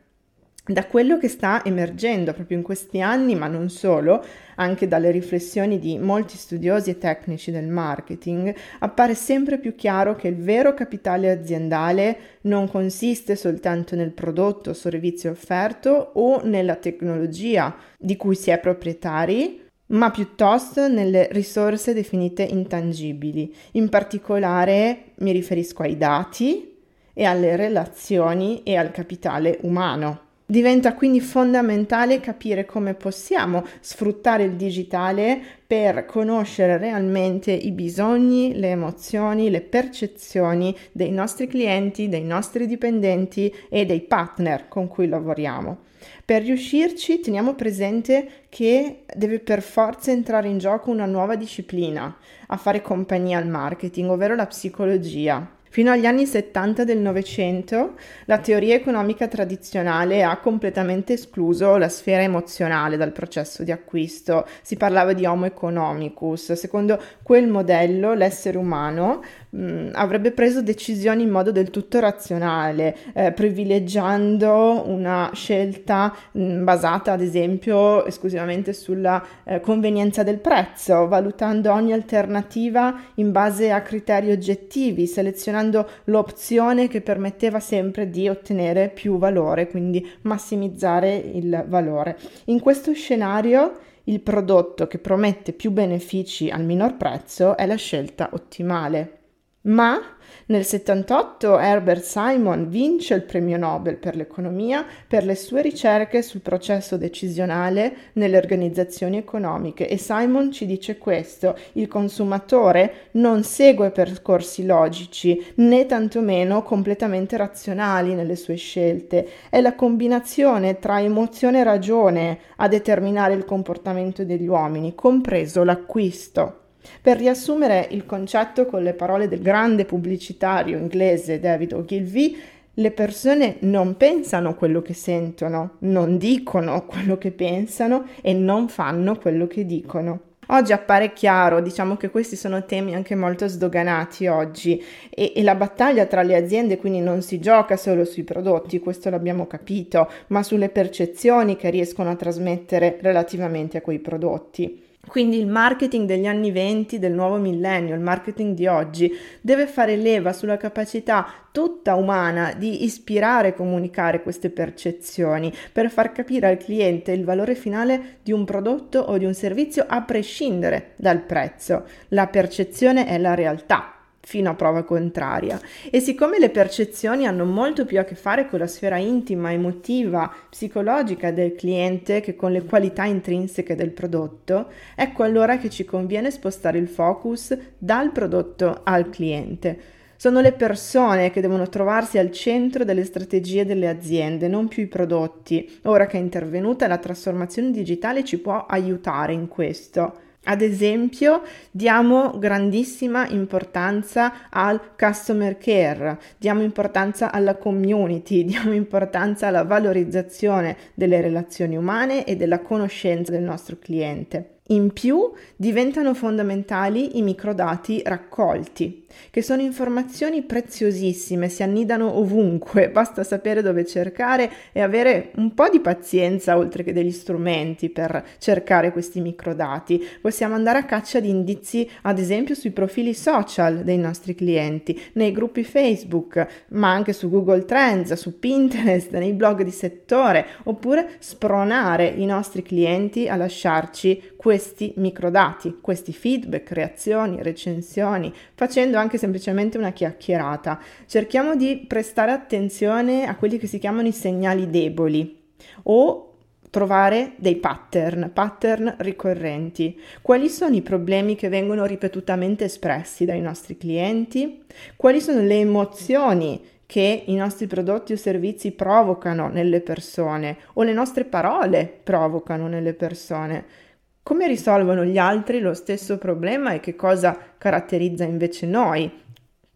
da 0.64 0.86
quello 0.86 1.18
che 1.18 1.26
sta 1.26 1.64
emergendo 1.64 2.32
proprio 2.32 2.56
in 2.56 2.62
questi 2.62 3.00
anni, 3.00 3.34
ma 3.34 3.48
non 3.48 3.68
solo, 3.68 4.24
anche 4.56 4.86
dalle 4.86 5.10
riflessioni 5.10 5.80
di 5.80 5.98
molti 5.98 6.36
studiosi 6.36 6.90
e 6.90 6.98
tecnici 6.98 7.50
del 7.50 7.66
marketing, 7.66 8.54
appare 8.78 9.16
sempre 9.16 9.58
più 9.58 9.74
chiaro 9.74 10.14
che 10.14 10.28
il 10.28 10.36
vero 10.36 10.72
capitale 10.72 11.30
aziendale 11.30 12.16
non 12.42 12.68
consiste 12.70 13.34
soltanto 13.34 13.96
nel 13.96 14.12
prodotto 14.12 14.70
o 14.70 14.74
servizio 14.74 15.32
offerto 15.32 16.12
o 16.14 16.42
nella 16.44 16.76
tecnologia 16.76 17.74
di 17.98 18.16
cui 18.16 18.36
si 18.36 18.50
è 18.50 18.60
proprietari, 18.60 19.60
ma 19.86 20.12
piuttosto 20.12 20.86
nelle 20.86 21.26
risorse 21.32 21.92
definite 21.92 22.44
intangibili. 22.44 23.52
In 23.72 23.88
particolare 23.88 25.06
mi 25.16 25.32
riferisco 25.32 25.82
ai 25.82 25.96
dati 25.96 26.78
e 27.12 27.24
alle 27.24 27.56
relazioni 27.56 28.62
e 28.62 28.76
al 28.76 28.92
capitale 28.92 29.58
umano. 29.62 30.30
Diventa 30.52 30.92
quindi 30.92 31.22
fondamentale 31.22 32.20
capire 32.20 32.66
come 32.66 32.92
possiamo 32.92 33.64
sfruttare 33.80 34.42
il 34.42 34.52
digitale 34.56 35.40
per 35.66 36.04
conoscere 36.04 36.76
realmente 36.76 37.50
i 37.52 37.70
bisogni, 37.72 38.54
le 38.56 38.68
emozioni, 38.68 39.48
le 39.48 39.62
percezioni 39.62 40.76
dei 40.92 41.10
nostri 41.10 41.46
clienti, 41.46 42.10
dei 42.10 42.24
nostri 42.24 42.66
dipendenti 42.66 43.50
e 43.70 43.86
dei 43.86 44.02
partner 44.02 44.68
con 44.68 44.88
cui 44.88 45.08
lavoriamo. 45.08 45.84
Per 46.22 46.42
riuscirci 46.42 47.20
teniamo 47.20 47.54
presente 47.54 48.28
che 48.50 49.04
deve 49.14 49.38
per 49.38 49.62
forza 49.62 50.10
entrare 50.10 50.48
in 50.48 50.58
gioco 50.58 50.90
una 50.90 51.06
nuova 51.06 51.34
disciplina 51.34 52.14
a 52.48 52.56
fare 52.58 52.82
compagnia 52.82 53.38
al 53.38 53.48
marketing, 53.48 54.10
ovvero 54.10 54.34
la 54.34 54.46
psicologia. 54.46 55.60
Fino 55.72 55.90
agli 55.90 56.04
anni 56.04 56.26
70 56.26 56.84
del 56.84 56.98
Novecento 56.98 57.94
la 58.26 58.36
teoria 58.36 58.74
economica 58.74 59.26
tradizionale 59.26 60.22
ha 60.22 60.36
completamente 60.36 61.14
escluso 61.14 61.78
la 61.78 61.88
sfera 61.88 62.20
emozionale 62.20 62.98
dal 62.98 63.10
processo 63.10 63.62
di 63.62 63.72
acquisto. 63.72 64.46
Si 64.60 64.76
parlava 64.76 65.14
di 65.14 65.24
homo 65.24 65.46
economicus. 65.46 66.52
Secondo 66.52 67.00
quel 67.22 67.48
modello 67.48 68.12
l'essere 68.12 68.58
umano 68.58 69.22
mh, 69.52 69.90
avrebbe 69.92 70.32
preso 70.32 70.62
decisioni 70.62 71.22
in 71.22 71.30
modo 71.30 71.50
del 71.50 71.70
tutto 71.70 72.00
razionale, 72.00 72.96
eh, 73.14 73.32
privilegiando 73.32 74.84
una 74.86 75.30
scelta 75.34 76.14
mh, 76.32 76.64
basata 76.64 77.12
ad 77.12 77.20
esempio 77.20 78.04
esclusivamente 78.06 78.72
sulla 78.72 79.24
eh, 79.44 79.60
convenienza 79.60 80.22
del 80.22 80.38
prezzo, 80.38 81.08
valutando 81.08 81.72
ogni 81.72 81.92
alternativa 81.92 83.00
in 83.16 83.32
base 83.32 83.70
a 83.70 83.82
criteri 83.82 84.30
oggettivi, 84.30 85.06
selezionando 85.06 85.88
l'opzione 86.04 86.88
che 86.88 87.00
permetteva 87.00 87.60
sempre 87.60 88.08
di 88.10 88.28
ottenere 88.28 88.88
più 88.88 89.18
valore, 89.18 89.68
quindi 89.68 90.08
massimizzare 90.22 91.14
il 91.14 91.64
valore. 91.66 92.18
In 92.46 92.60
questo 92.60 92.92
scenario 92.92 93.78
il 94.04 94.20
prodotto 94.20 94.88
che 94.88 94.98
promette 94.98 95.52
più 95.52 95.70
benefici 95.70 96.50
al 96.50 96.64
minor 96.64 96.96
prezzo 96.96 97.56
è 97.56 97.66
la 97.66 97.76
scelta 97.76 98.30
ottimale. 98.32 99.21
Ma 99.62 100.00
nel 100.46 100.64
78 100.64 101.58
Herbert 101.58 102.02
Simon 102.02 102.68
vince 102.68 103.14
il 103.14 103.22
premio 103.22 103.56
Nobel 103.56 103.96
per 103.96 104.16
l'economia 104.16 104.84
per 105.06 105.24
le 105.24 105.36
sue 105.36 105.62
ricerche 105.62 106.20
sul 106.20 106.40
processo 106.40 106.96
decisionale 106.96 107.94
nelle 108.14 108.36
organizzazioni 108.36 109.18
economiche 109.18 109.88
e 109.88 109.96
Simon 109.98 110.50
ci 110.50 110.66
dice 110.66 110.98
questo, 110.98 111.56
il 111.74 111.86
consumatore 111.86 113.08
non 113.12 113.44
segue 113.44 113.90
percorsi 113.90 114.66
logici 114.66 115.40
né 115.56 115.86
tantomeno 115.86 116.64
completamente 116.64 117.36
razionali 117.36 118.14
nelle 118.14 118.36
sue 118.36 118.56
scelte, 118.56 119.28
è 119.48 119.60
la 119.60 119.76
combinazione 119.76 120.80
tra 120.80 121.00
emozione 121.00 121.60
e 121.60 121.64
ragione 121.64 122.38
a 122.56 122.66
determinare 122.66 123.34
il 123.34 123.44
comportamento 123.44 124.24
degli 124.24 124.48
uomini, 124.48 124.96
compreso 124.96 125.62
l'acquisto. 125.62 126.61
Per 127.00 127.16
riassumere 127.16 127.88
il 127.90 128.06
concetto 128.06 128.66
con 128.66 128.82
le 128.82 128.94
parole 128.94 129.28
del 129.28 129.42
grande 129.42 129.84
pubblicitario 129.84 130.78
inglese 130.78 131.40
David 131.40 131.72
Ogilvy, 131.72 132.36
le 132.74 132.90
persone 132.90 133.56
non 133.60 133.96
pensano 133.96 134.54
quello 134.54 134.80
che 134.80 134.94
sentono, 134.94 135.76
non 135.80 136.16
dicono 136.16 136.86
quello 136.86 137.18
che 137.18 137.30
pensano 137.30 138.06
e 138.22 138.32
non 138.32 138.68
fanno 138.68 139.18
quello 139.18 139.46
che 139.46 139.66
dicono. 139.66 140.20
Oggi 140.48 140.72
appare 140.72 141.12
chiaro, 141.12 141.60
diciamo 141.60 141.96
che 141.96 142.10
questi 142.10 142.34
sono 142.34 142.64
temi 142.64 142.94
anche 142.94 143.14
molto 143.14 143.46
sdoganati 143.46 144.26
oggi 144.26 144.82
e, 145.08 145.32
e, 145.34 145.42
la 145.42 145.54
battaglia 145.54 146.04
tra 146.06 146.22
le 146.22 146.36
aziende 146.36 146.78
quindi 146.78 147.00
non 147.00 147.22
si 147.22 147.38
gioca 147.38 147.76
solo 147.76 148.04
sui 148.04 148.24
prodotti, 148.24 148.80
questo 148.80 149.08
l'abbiamo 149.08 149.46
capito, 149.46 150.10
ma 150.28 150.42
sulle 150.42 150.68
percezioni 150.68 151.56
che 151.56 151.70
riescono 151.70 152.10
a 152.10 152.16
trasmettere 152.16 152.98
relativamente 153.00 153.78
a 153.78 153.82
quei 153.82 154.00
prodotti. 154.00 154.90
Quindi 155.04 155.36
il 155.36 155.48
marketing 155.48 156.06
degli 156.06 156.26
anni 156.26 156.52
20 156.52 157.00
del 157.00 157.12
nuovo 157.12 157.36
millennio, 157.36 157.94
il 157.94 158.00
marketing 158.00 158.54
di 158.54 158.68
oggi, 158.68 159.12
deve 159.40 159.66
fare 159.66 159.96
leva 159.96 160.32
sulla 160.32 160.56
capacità 160.56 161.26
tutta 161.50 161.96
umana 161.96 162.54
di 162.54 162.84
ispirare 162.84 163.48
e 163.48 163.54
comunicare 163.54 164.22
queste 164.22 164.48
percezioni 164.48 165.52
per 165.72 165.90
far 165.90 166.12
capire 166.12 166.46
al 166.46 166.56
cliente 166.56 167.10
il 167.10 167.24
valore 167.24 167.56
finale 167.56 168.18
di 168.22 168.32
un 168.32 168.44
prodotto 168.44 169.00
o 169.00 169.18
di 169.18 169.24
un 169.24 169.34
servizio 169.34 169.84
a 169.86 170.02
prescindere 170.02 170.92
dal 170.96 171.20
prezzo. 171.20 171.84
La 172.08 172.28
percezione 172.28 173.04
è 173.04 173.18
la 173.18 173.34
realtà 173.34 174.01
fino 174.24 174.50
a 174.50 174.54
prova 174.54 174.84
contraria. 174.84 175.60
E 175.90 176.00
siccome 176.00 176.38
le 176.38 176.50
percezioni 176.50 177.26
hanno 177.26 177.44
molto 177.44 177.84
più 177.84 177.98
a 177.98 178.04
che 178.04 178.14
fare 178.14 178.48
con 178.48 178.60
la 178.60 178.66
sfera 178.66 178.96
intima, 178.96 179.52
emotiva, 179.52 180.32
psicologica 180.48 181.32
del 181.32 181.54
cliente 181.54 182.20
che 182.20 182.36
con 182.36 182.52
le 182.52 182.64
qualità 182.64 183.04
intrinseche 183.04 183.74
del 183.74 183.90
prodotto, 183.90 184.70
ecco 184.94 185.22
allora 185.24 185.58
che 185.58 185.70
ci 185.70 185.84
conviene 185.84 186.30
spostare 186.30 186.78
il 186.78 186.88
focus 186.88 187.56
dal 187.76 188.12
prodotto 188.12 188.80
al 188.84 189.10
cliente. 189.10 190.00
Sono 190.22 190.40
le 190.40 190.52
persone 190.52 191.32
che 191.32 191.40
devono 191.40 191.68
trovarsi 191.68 192.16
al 192.16 192.30
centro 192.30 192.84
delle 192.84 193.02
strategie 193.02 193.66
delle 193.66 193.88
aziende, 193.88 194.46
non 194.46 194.68
più 194.68 194.84
i 194.84 194.86
prodotti. 194.86 195.80
Ora 195.82 196.06
che 196.06 196.16
è 196.16 196.20
intervenuta 196.20 196.86
la 196.86 196.98
trasformazione 196.98 197.72
digitale 197.72 198.22
ci 198.22 198.38
può 198.38 198.64
aiutare 198.66 199.32
in 199.32 199.48
questo. 199.48 200.21
Ad 200.44 200.60
esempio, 200.60 201.42
diamo 201.70 202.36
grandissima 202.36 203.28
importanza 203.28 204.48
al 204.50 204.96
customer 204.98 205.56
care, 205.56 206.18
diamo 206.36 206.62
importanza 206.62 207.30
alla 207.30 207.54
community, 207.54 208.42
diamo 208.44 208.72
importanza 208.72 209.46
alla 209.46 209.62
valorizzazione 209.62 210.76
delle 210.94 211.20
relazioni 211.20 211.76
umane 211.76 212.24
e 212.24 212.34
della 212.34 212.58
conoscenza 212.58 213.30
del 213.30 213.42
nostro 213.42 213.76
cliente. 213.78 214.51
In 214.66 214.92
più 214.92 215.32
diventano 215.56 216.14
fondamentali 216.14 217.18
i 217.18 217.22
microdati 217.22 218.00
raccolti, 218.04 219.06
che 219.30 219.42
sono 219.42 219.60
informazioni 219.60 220.42
preziosissime, 220.42 221.48
si 221.48 221.64
annidano 221.64 222.16
ovunque, 222.16 222.88
basta 222.94 223.24
sapere 223.24 223.60
dove 223.60 223.84
cercare 223.84 224.50
e 224.70 224.80
avere 224.80 225.32
un 225.34 225.52
po' 225.52 225.68
di 225.68 225.80
pazienza 225.80 226.56
oltre 226.56 226.84
che 226.84 226.92
degli 226.92 227.10
strumenti 227.10 227.90
per 227.90 228.24
cercare 228.38 228.92
questi 228.92 229.20
microdati. 229.20 230.00
Possiamo 230.20 230.54
andare 230.54 230.78
a 230.78 230.84
caccia 230.84 231.18
di 231.18 231.28
indizi, 231.28 231.88
ad 232.02 232.20
esempio, 232.20 232.54
sui 232.54 232.70
profili 232.70 233.14
social 233.14 233.82
dei 233.82 233.98
nostri 233.98 234.36
clienti, 234.36 234.98
nei 235.14 235.32
gruppi 235.32 235.64
Facebook, 235.64 236.46
ma 236.68 236.92
anche 236.92 237.12
su 237.12 237.28
Google 237.28 237.64
Trends, 237.64 238.12
su 238.12 238.38
Pinterest, 238.38 239.10
nei 239.12 239.32
blog 239.32 239.62
di 239.62 239.72
settore, 239.72 240.46
oppure 240.64 241.16
spronare 241.18 242.06
i 242.06 242.24
nostri 242.26 242.62
clienti 242.62 243.26
a 243.28 243.34
lasciarci 243.34 244.31
questi 244.42 244.92
microdati, 244.96 245.78
questi 245.80 246.12
feedback, 246.12 246.72
reazioni, 246.72 247.40
recensioni, 247.44 248.34
facendo 248.56 248.98
anche 248.98 249.16
semplicemente 249.16 249.78
una 249.78 249.92
chiacchierata. 249.92 250.80
Cerchiamo 251.06 251.54
di 251.54 251.84
prestare 251.86 252.32
attenzione 252.32 253.24
a 253.26 253.36
quelli 253.36 253.56
che 253.56 253.68
si 253.68 253.78
chiamano 253.78 254.08
i 254.08 254.12
segnali 254.12 254.68
deboli 254.68 255.40
o 255.84 256.32
trovare 256.70 257.34
dei 257.36 257.54
pattern, 257.54 258.32
pattern 258.34 258.96
ricorrenti. 258.98 259.96
Quali 260.20 260.48
sono 260.48 260.74
i 260.74 260.82
problemi 260.82 261.36
che 261.36 261.48
vengono 261.48 261.84
ripetutamente 261.84 262.64
espressi 262.64 263.24
dai 263.24 263.40
nostri 263.40 263.76
clienti? 263.76 264.64
Quali 264.96 265.20
sono 265.20 265.40
le 265.40 265.60
emozioni 265.60 266.60
che 266.84 267.22
i 267.26 267.34
nostri 267.36 267.68
prodotti 267.68 268.12
o 268.12 268.16
servizi 268.16 268.72
provocano 268.72 269.46
nelle 269.46 269.80
persone 269.82 270.56
o 270.72 270.82
le 270.82 270.92
nostre 270.92 271.26
parole 271.26 272.00
provocano 272.02 272.66
nelle 272.66 272.94
persone? 272.94 273.81
Come 274.22 274.46
risolvono 274.46 275.04
gli 275.04 275.18
altri 275.18 275.60
lo 275.60 275.74
stesso 275.74 276.16
problema 276.16 276.72
e 276.72 276.80
che 276.80 276.94
cosa 276.94 277.36
caratterizza 277.58 278.24
invece 278.24 278.66
noi 278.66 279.10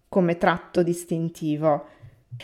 come 0.09 0.39
tratto 0.39 0.83
distintivo? 0.83 1.87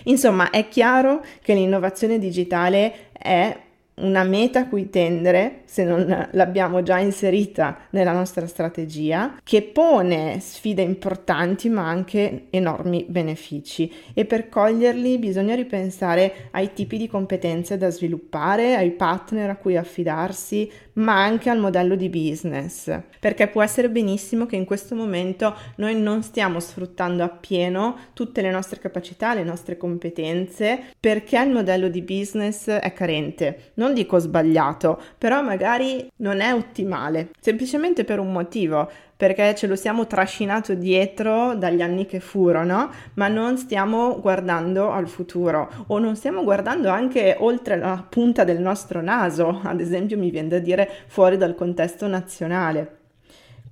Insomma, 0.04 0.50
è 0.50 0.68
chiaro 0.68 1.24
che 1.40 1.54
l'innovazione 1.54 2.18
digitale 2.18 3.12
è 3.12 3.56
una 3.94 4.24
meta 4.24 4.60
a 4.60 4.68
cui 4.68 4.88
tendere, 4.88 5.62
se 5.64 5.84
non 5.84 6.28
l'abbiamo 6.32 6.82
già 6.82 6.98
inserita 6.98 7.78
nella 7.90 8.12
nostra 8.12 8.46
strategia, 8.46 9.36
che 9.42 9.62
pone 9.62 10.40
sfide 10.40 10.82
importanti 10.82 11.68
ma 11.68 11.86
anche 11.86 12.46
enormi 12.50 13.04
benefici 13.08 13.92
e 14.14 14.24
per 14.24 14.48
coglierli 14.48 15.18
bisogna 15.18 15.54
ripensare 15.54 16.48
ai 16.52 16.72
tipi 16.72 16.96
di 16.96 17.06
competenze 17.06 17.76
da 17.76 17.90
sviluppare, 17.90 18.74
ai 18.74 18.92
partner 18.92 19.50
a 19.50 19.56
cui 19.56 19.76
affidarsi, 19.76 20.70
ma 20.94 21.22
anche 21.22 21.48
al 21.48 21.58
modello 21.58 21.94
di 21.94 22.08
business, 22.08 22.94
perché 23.18 23.48
può 23.48 23.62
essere 23.62 23.88
benissimo 23.88 24.46
che 24.46 24.56
in 24.56 24.64
questo 24.64 24.94
momento 24.94 25.54
noi 25.76 25.98
non 25.98 26.22
stiamo 26.22 26.60
sfruttando 26.60 27.22
appieno 27.22 27.96
tutte 28.12 28.42
le 28.42 28.50
nostre 28.50 28.78
capacità, 28.78 29.34
le 29.34 29.44
nostre 29.44 29.76
competenze, 29.76 30.80
perché 30.98 31.38
il 31.38 31.50
modello 31.50 31.88
di 31.88 32.02
business 32.02 32.68
è 32.68 32.92
carente. 32.92 33.72
Non 33.82 33.94
dico 33.94 34.20
sbagliato, 34.20 34.96
però 35.18 35.42
magari 35.42 36.08
non 36.18 36.40
è 36.40 36.54
ottimale, 36.54 37.30
semplicemente 37.40 38.04
per 38.04 38.20
un 38.20 38.30
motivo, 38.30 38.88
perché 39.16 39.56
ce 39.56 39.66
lo 39.66 39.74
siamo 39.74 40.06
trascinato 40.06 40.74
dietro 40.74 41.56
dagli 41.56 41.82
anni 41.82 42.06
che 42.06 42.20
furono, 42.20 42.90
ma 43.14 43.26
non 43.26 43.58
stiamo 43.58 44.20
guardando 44.20 44.92
al 44.92 45.08
futuro 45.08 45.68
o 45.88 45.98
non 45.98 46.14
stiamo 46.14 46.44
guardando 46.44 46.90
anche 46.90 47.34
oltre 47.40 47.76
la 47.76 48.06
punta 48.08 48.44
del 48.44 48.60
nostro 48.60 49.00
naso, 49.00 49.60
ad 49.64 49.80
esempio 49.80 50.16
mi 50.16 50.30
viene 50.30 50.46
da 50.46 50.58
dire 50.60 50.88
fuori 51.08 51.36
dal 51.36 51.56
contesto 51.56 52.06
nazionale. 52.06 53.01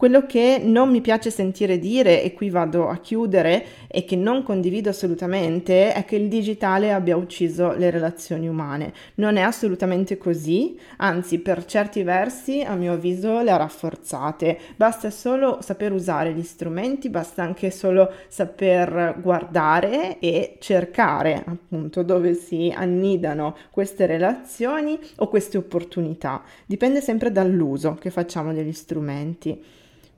Quello 0.01 0.25
che 0.25 0.59
non 0.65 0.89
mi 0.89 1.03
piace 1.03 1.31
sentire 1.31 1.79
dire, 1.79 2.23
e 2.23 2.33
qui 2.33 2.49
vado 2.49 2.89
a 2.89 2.97
chiudere, 3.01 3.63
e 3.87 4.07
che 4.07 4.17
non 4.17 4.43
condivido 4.43 4.89
assolutamente, 4.89 5.93
è 5.93 6.07
che 6.07 6.17
il 6.17 6.29
digitale 6.29 6.91
abbia 6.91 7.19
ucciso 7.19 7.75
le 7.77 7.91
relazioni 7.91 8.49
umane. 8.49 8.95
Non 9.17 9.37
è 9.37 9.43
assolutamente 9.43 10.17
così, 10.17 10.75
anzi 10.97 11.41
per 11.41 11.67
certi 11.67 12.03
versi, 12.03 12.63
a 12.63 12.77
mio 12.77 12.95
avviso, 12.95 13.43
le 13.43 13.51
ha 13.51 13.59
rafforzate. 13.59 14.59
Basta 14.75 15.11
solo 15.11 15.59
saper 15.61 15.93
usare 15.93 16.33
gli 16.33 16.45
strumenti, 16.45 17.11
basta 17.11 17.43
anche 17.43 17.71
solo 17.71 18.11
saper 18.29 19.17
guardare 19.21 20.19
e 20.19 20.57
cercare 20.61 21.45
appunto 21.45 22.03
dove 22.03 22.33
si 22.33 22.73
annidano 22.75 23.55
queste 23.71 24.07
relazioni 24.07 24.99
o 25.17 25.29
queste 25.29 25.59
opportunità. 25.59 26.43
Dipende 26.65 27.03
sempre 27.03 27.31
dall'uso 27.31 27.99
che 28.01 28.09
facciamo 28.09 28.55
degli 28.55 28.73
strumenti. 28.73 29.63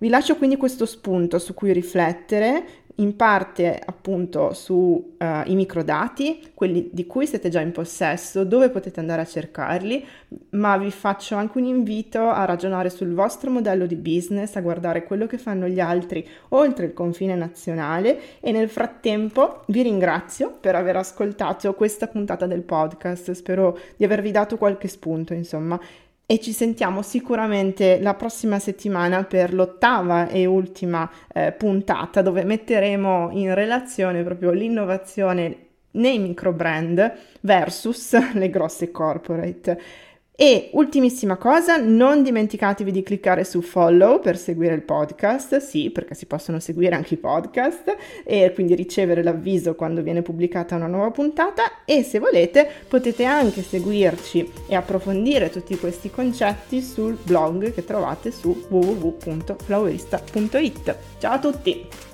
Vi 0.02 0.08
lascio 0.08 0.34
quindi 0.34 0.56
questo 0.56 0.84
spunto 0.84 1.38
su 1.38 1.54
cui 1.54 1.72
riflettere, 1.72 2.64
in 2.96 3.14
parte 3.14 3.80
appunto 3.82 4.52
sui 4.52 4.74
uh, 4.74 5.14
eh, 5.16 5.44
microdati, 5.54 6.50
quelli 6.54 6.90
di 6.92 7.06
cui 7.06 7.24
siete 7.24 7.48
già 7.48 7.60
in 7.60 7.70
possesso, 7.70 8.42
dove 8.42 8.68
potete 8.70 8.98
andare 8.98 9.22
a 9.22 9.24
cercarli, 9.24 10.04
ma 10.50 10.76
vi 10.76 10.90
faccio 10.90 11.36
anche 11.36 11.56
un 11.58 11.66
invito 11.66 12.28
a 12.28 12.44
ragionare 12.44 12.90
sul 12.90 13.14
vostro 13.14 13.48
modello 13.52 13.86
di 13.86 13.94
business, 13.94 14.56
a 14.56 14.60
guardare 14.60 15.04
quello 15.04 15.28
che 15.28 15.38
fanno 15.38 15.68
gli 15.68 15.78
altri 15.78 16.26
oltre 16.48 16.86
il 16.86 16.94
confine 16.94 17.36
nazionale 17.36 18.40
e 18.40 18.50
nel 18.50 18.68
frattempo 18.68 19.62
vi 19.68 19.82
ringrazio 19.82 20.50
per 20.60 20.74
aver 20.74 20.96
ascoltato 20.96 21.72
questa 21.74 22.08
puntata 22.08 22.46
del 22.46 22.62
podcast, 22.62 23.30
spero 23.30 23.78
di 23.96 24.04
avervi 24.04 24.32
dato 24.32 24.58
qualche 24.58 24.88
spunto, 24.88 25.32
insomma 25.32 25.80
e 26.32 26.40
ci 26.40 26.52
sentiamo 26.52 27.02
sicuramente 27.02 28.00
la 28.00 28.14
prossima 28.14 28.58
settimana 28.58 29.22
per 29.24 29.52
l'ottava 29.52 30.28
e 30.28 30.46
ultima 30.46 31.06
eh, 31.30 31.52
puntata 31.52 32.22
dove 32.22 32.42
metteremo 32.42 33.28
in 33.32 33.52
relazione 33.52 34.22
proprio 34.22 34.50
l'innovazione 34.52 35.66
nei 35.90 36.18
micro 36.18 36.54
brand 36.54 37.12
versus 37.42 38.32
le 38.32 38.48
grosse 38.48 38.90
corporate. 38.90 39.78
E 40.42 40.70
ultimissima 40.72 41.36
cosa, 41.36 41.76
non 41.76 42.24
dimenticatevi 42.24 42.90
di 42.90 43.04
cliccare 43.04 43.44
su 43.44 43.62
follow 43.62 44.18
per 44.18 44.36
seguire 44.36 44.74
il 44.74 44.82
podcast, 44.82 45.58
sì, 45.58 45.90
perché 45.90 46.16
si 46.16 46.26
possono 46.26 46.58
seguire 46.58 46.96
anche 46.96 47.14
i 47.14 47.16
podcast 47.16 47.96
e 48.24 48.50
quindi 48.52 48.74
ricevere 48.74 49.22
l'avviso 49.22 49.76
quando 49.76 50.02
viene 50.02 50.22
pubblicata 50.22 50.74
una 50.74 50.88
nuova 50.88 51.12
puntata 51.12 51.84
e 51.84 52.02
se 52.02 52.18
volete 52.18 52.68
potete 52.88 53.22
anche 53.22 53.62
seguirci 53.62 54.50
e 54.66 54.74
approfondire 54.74 55.48
tutti 55.48 55.78
questi 55.78 56.10
concetti 56.10 56.82
sul 56.82 57.16
blog 57.22 57.72
che 57.72 57.84
trovate 57.84 58.32
su 58.32 58.64
www.flowerista.it. 58.68 60.96
Ciao 61.18 61.34
a 61.34 61.38
tutti! 61.38 62.10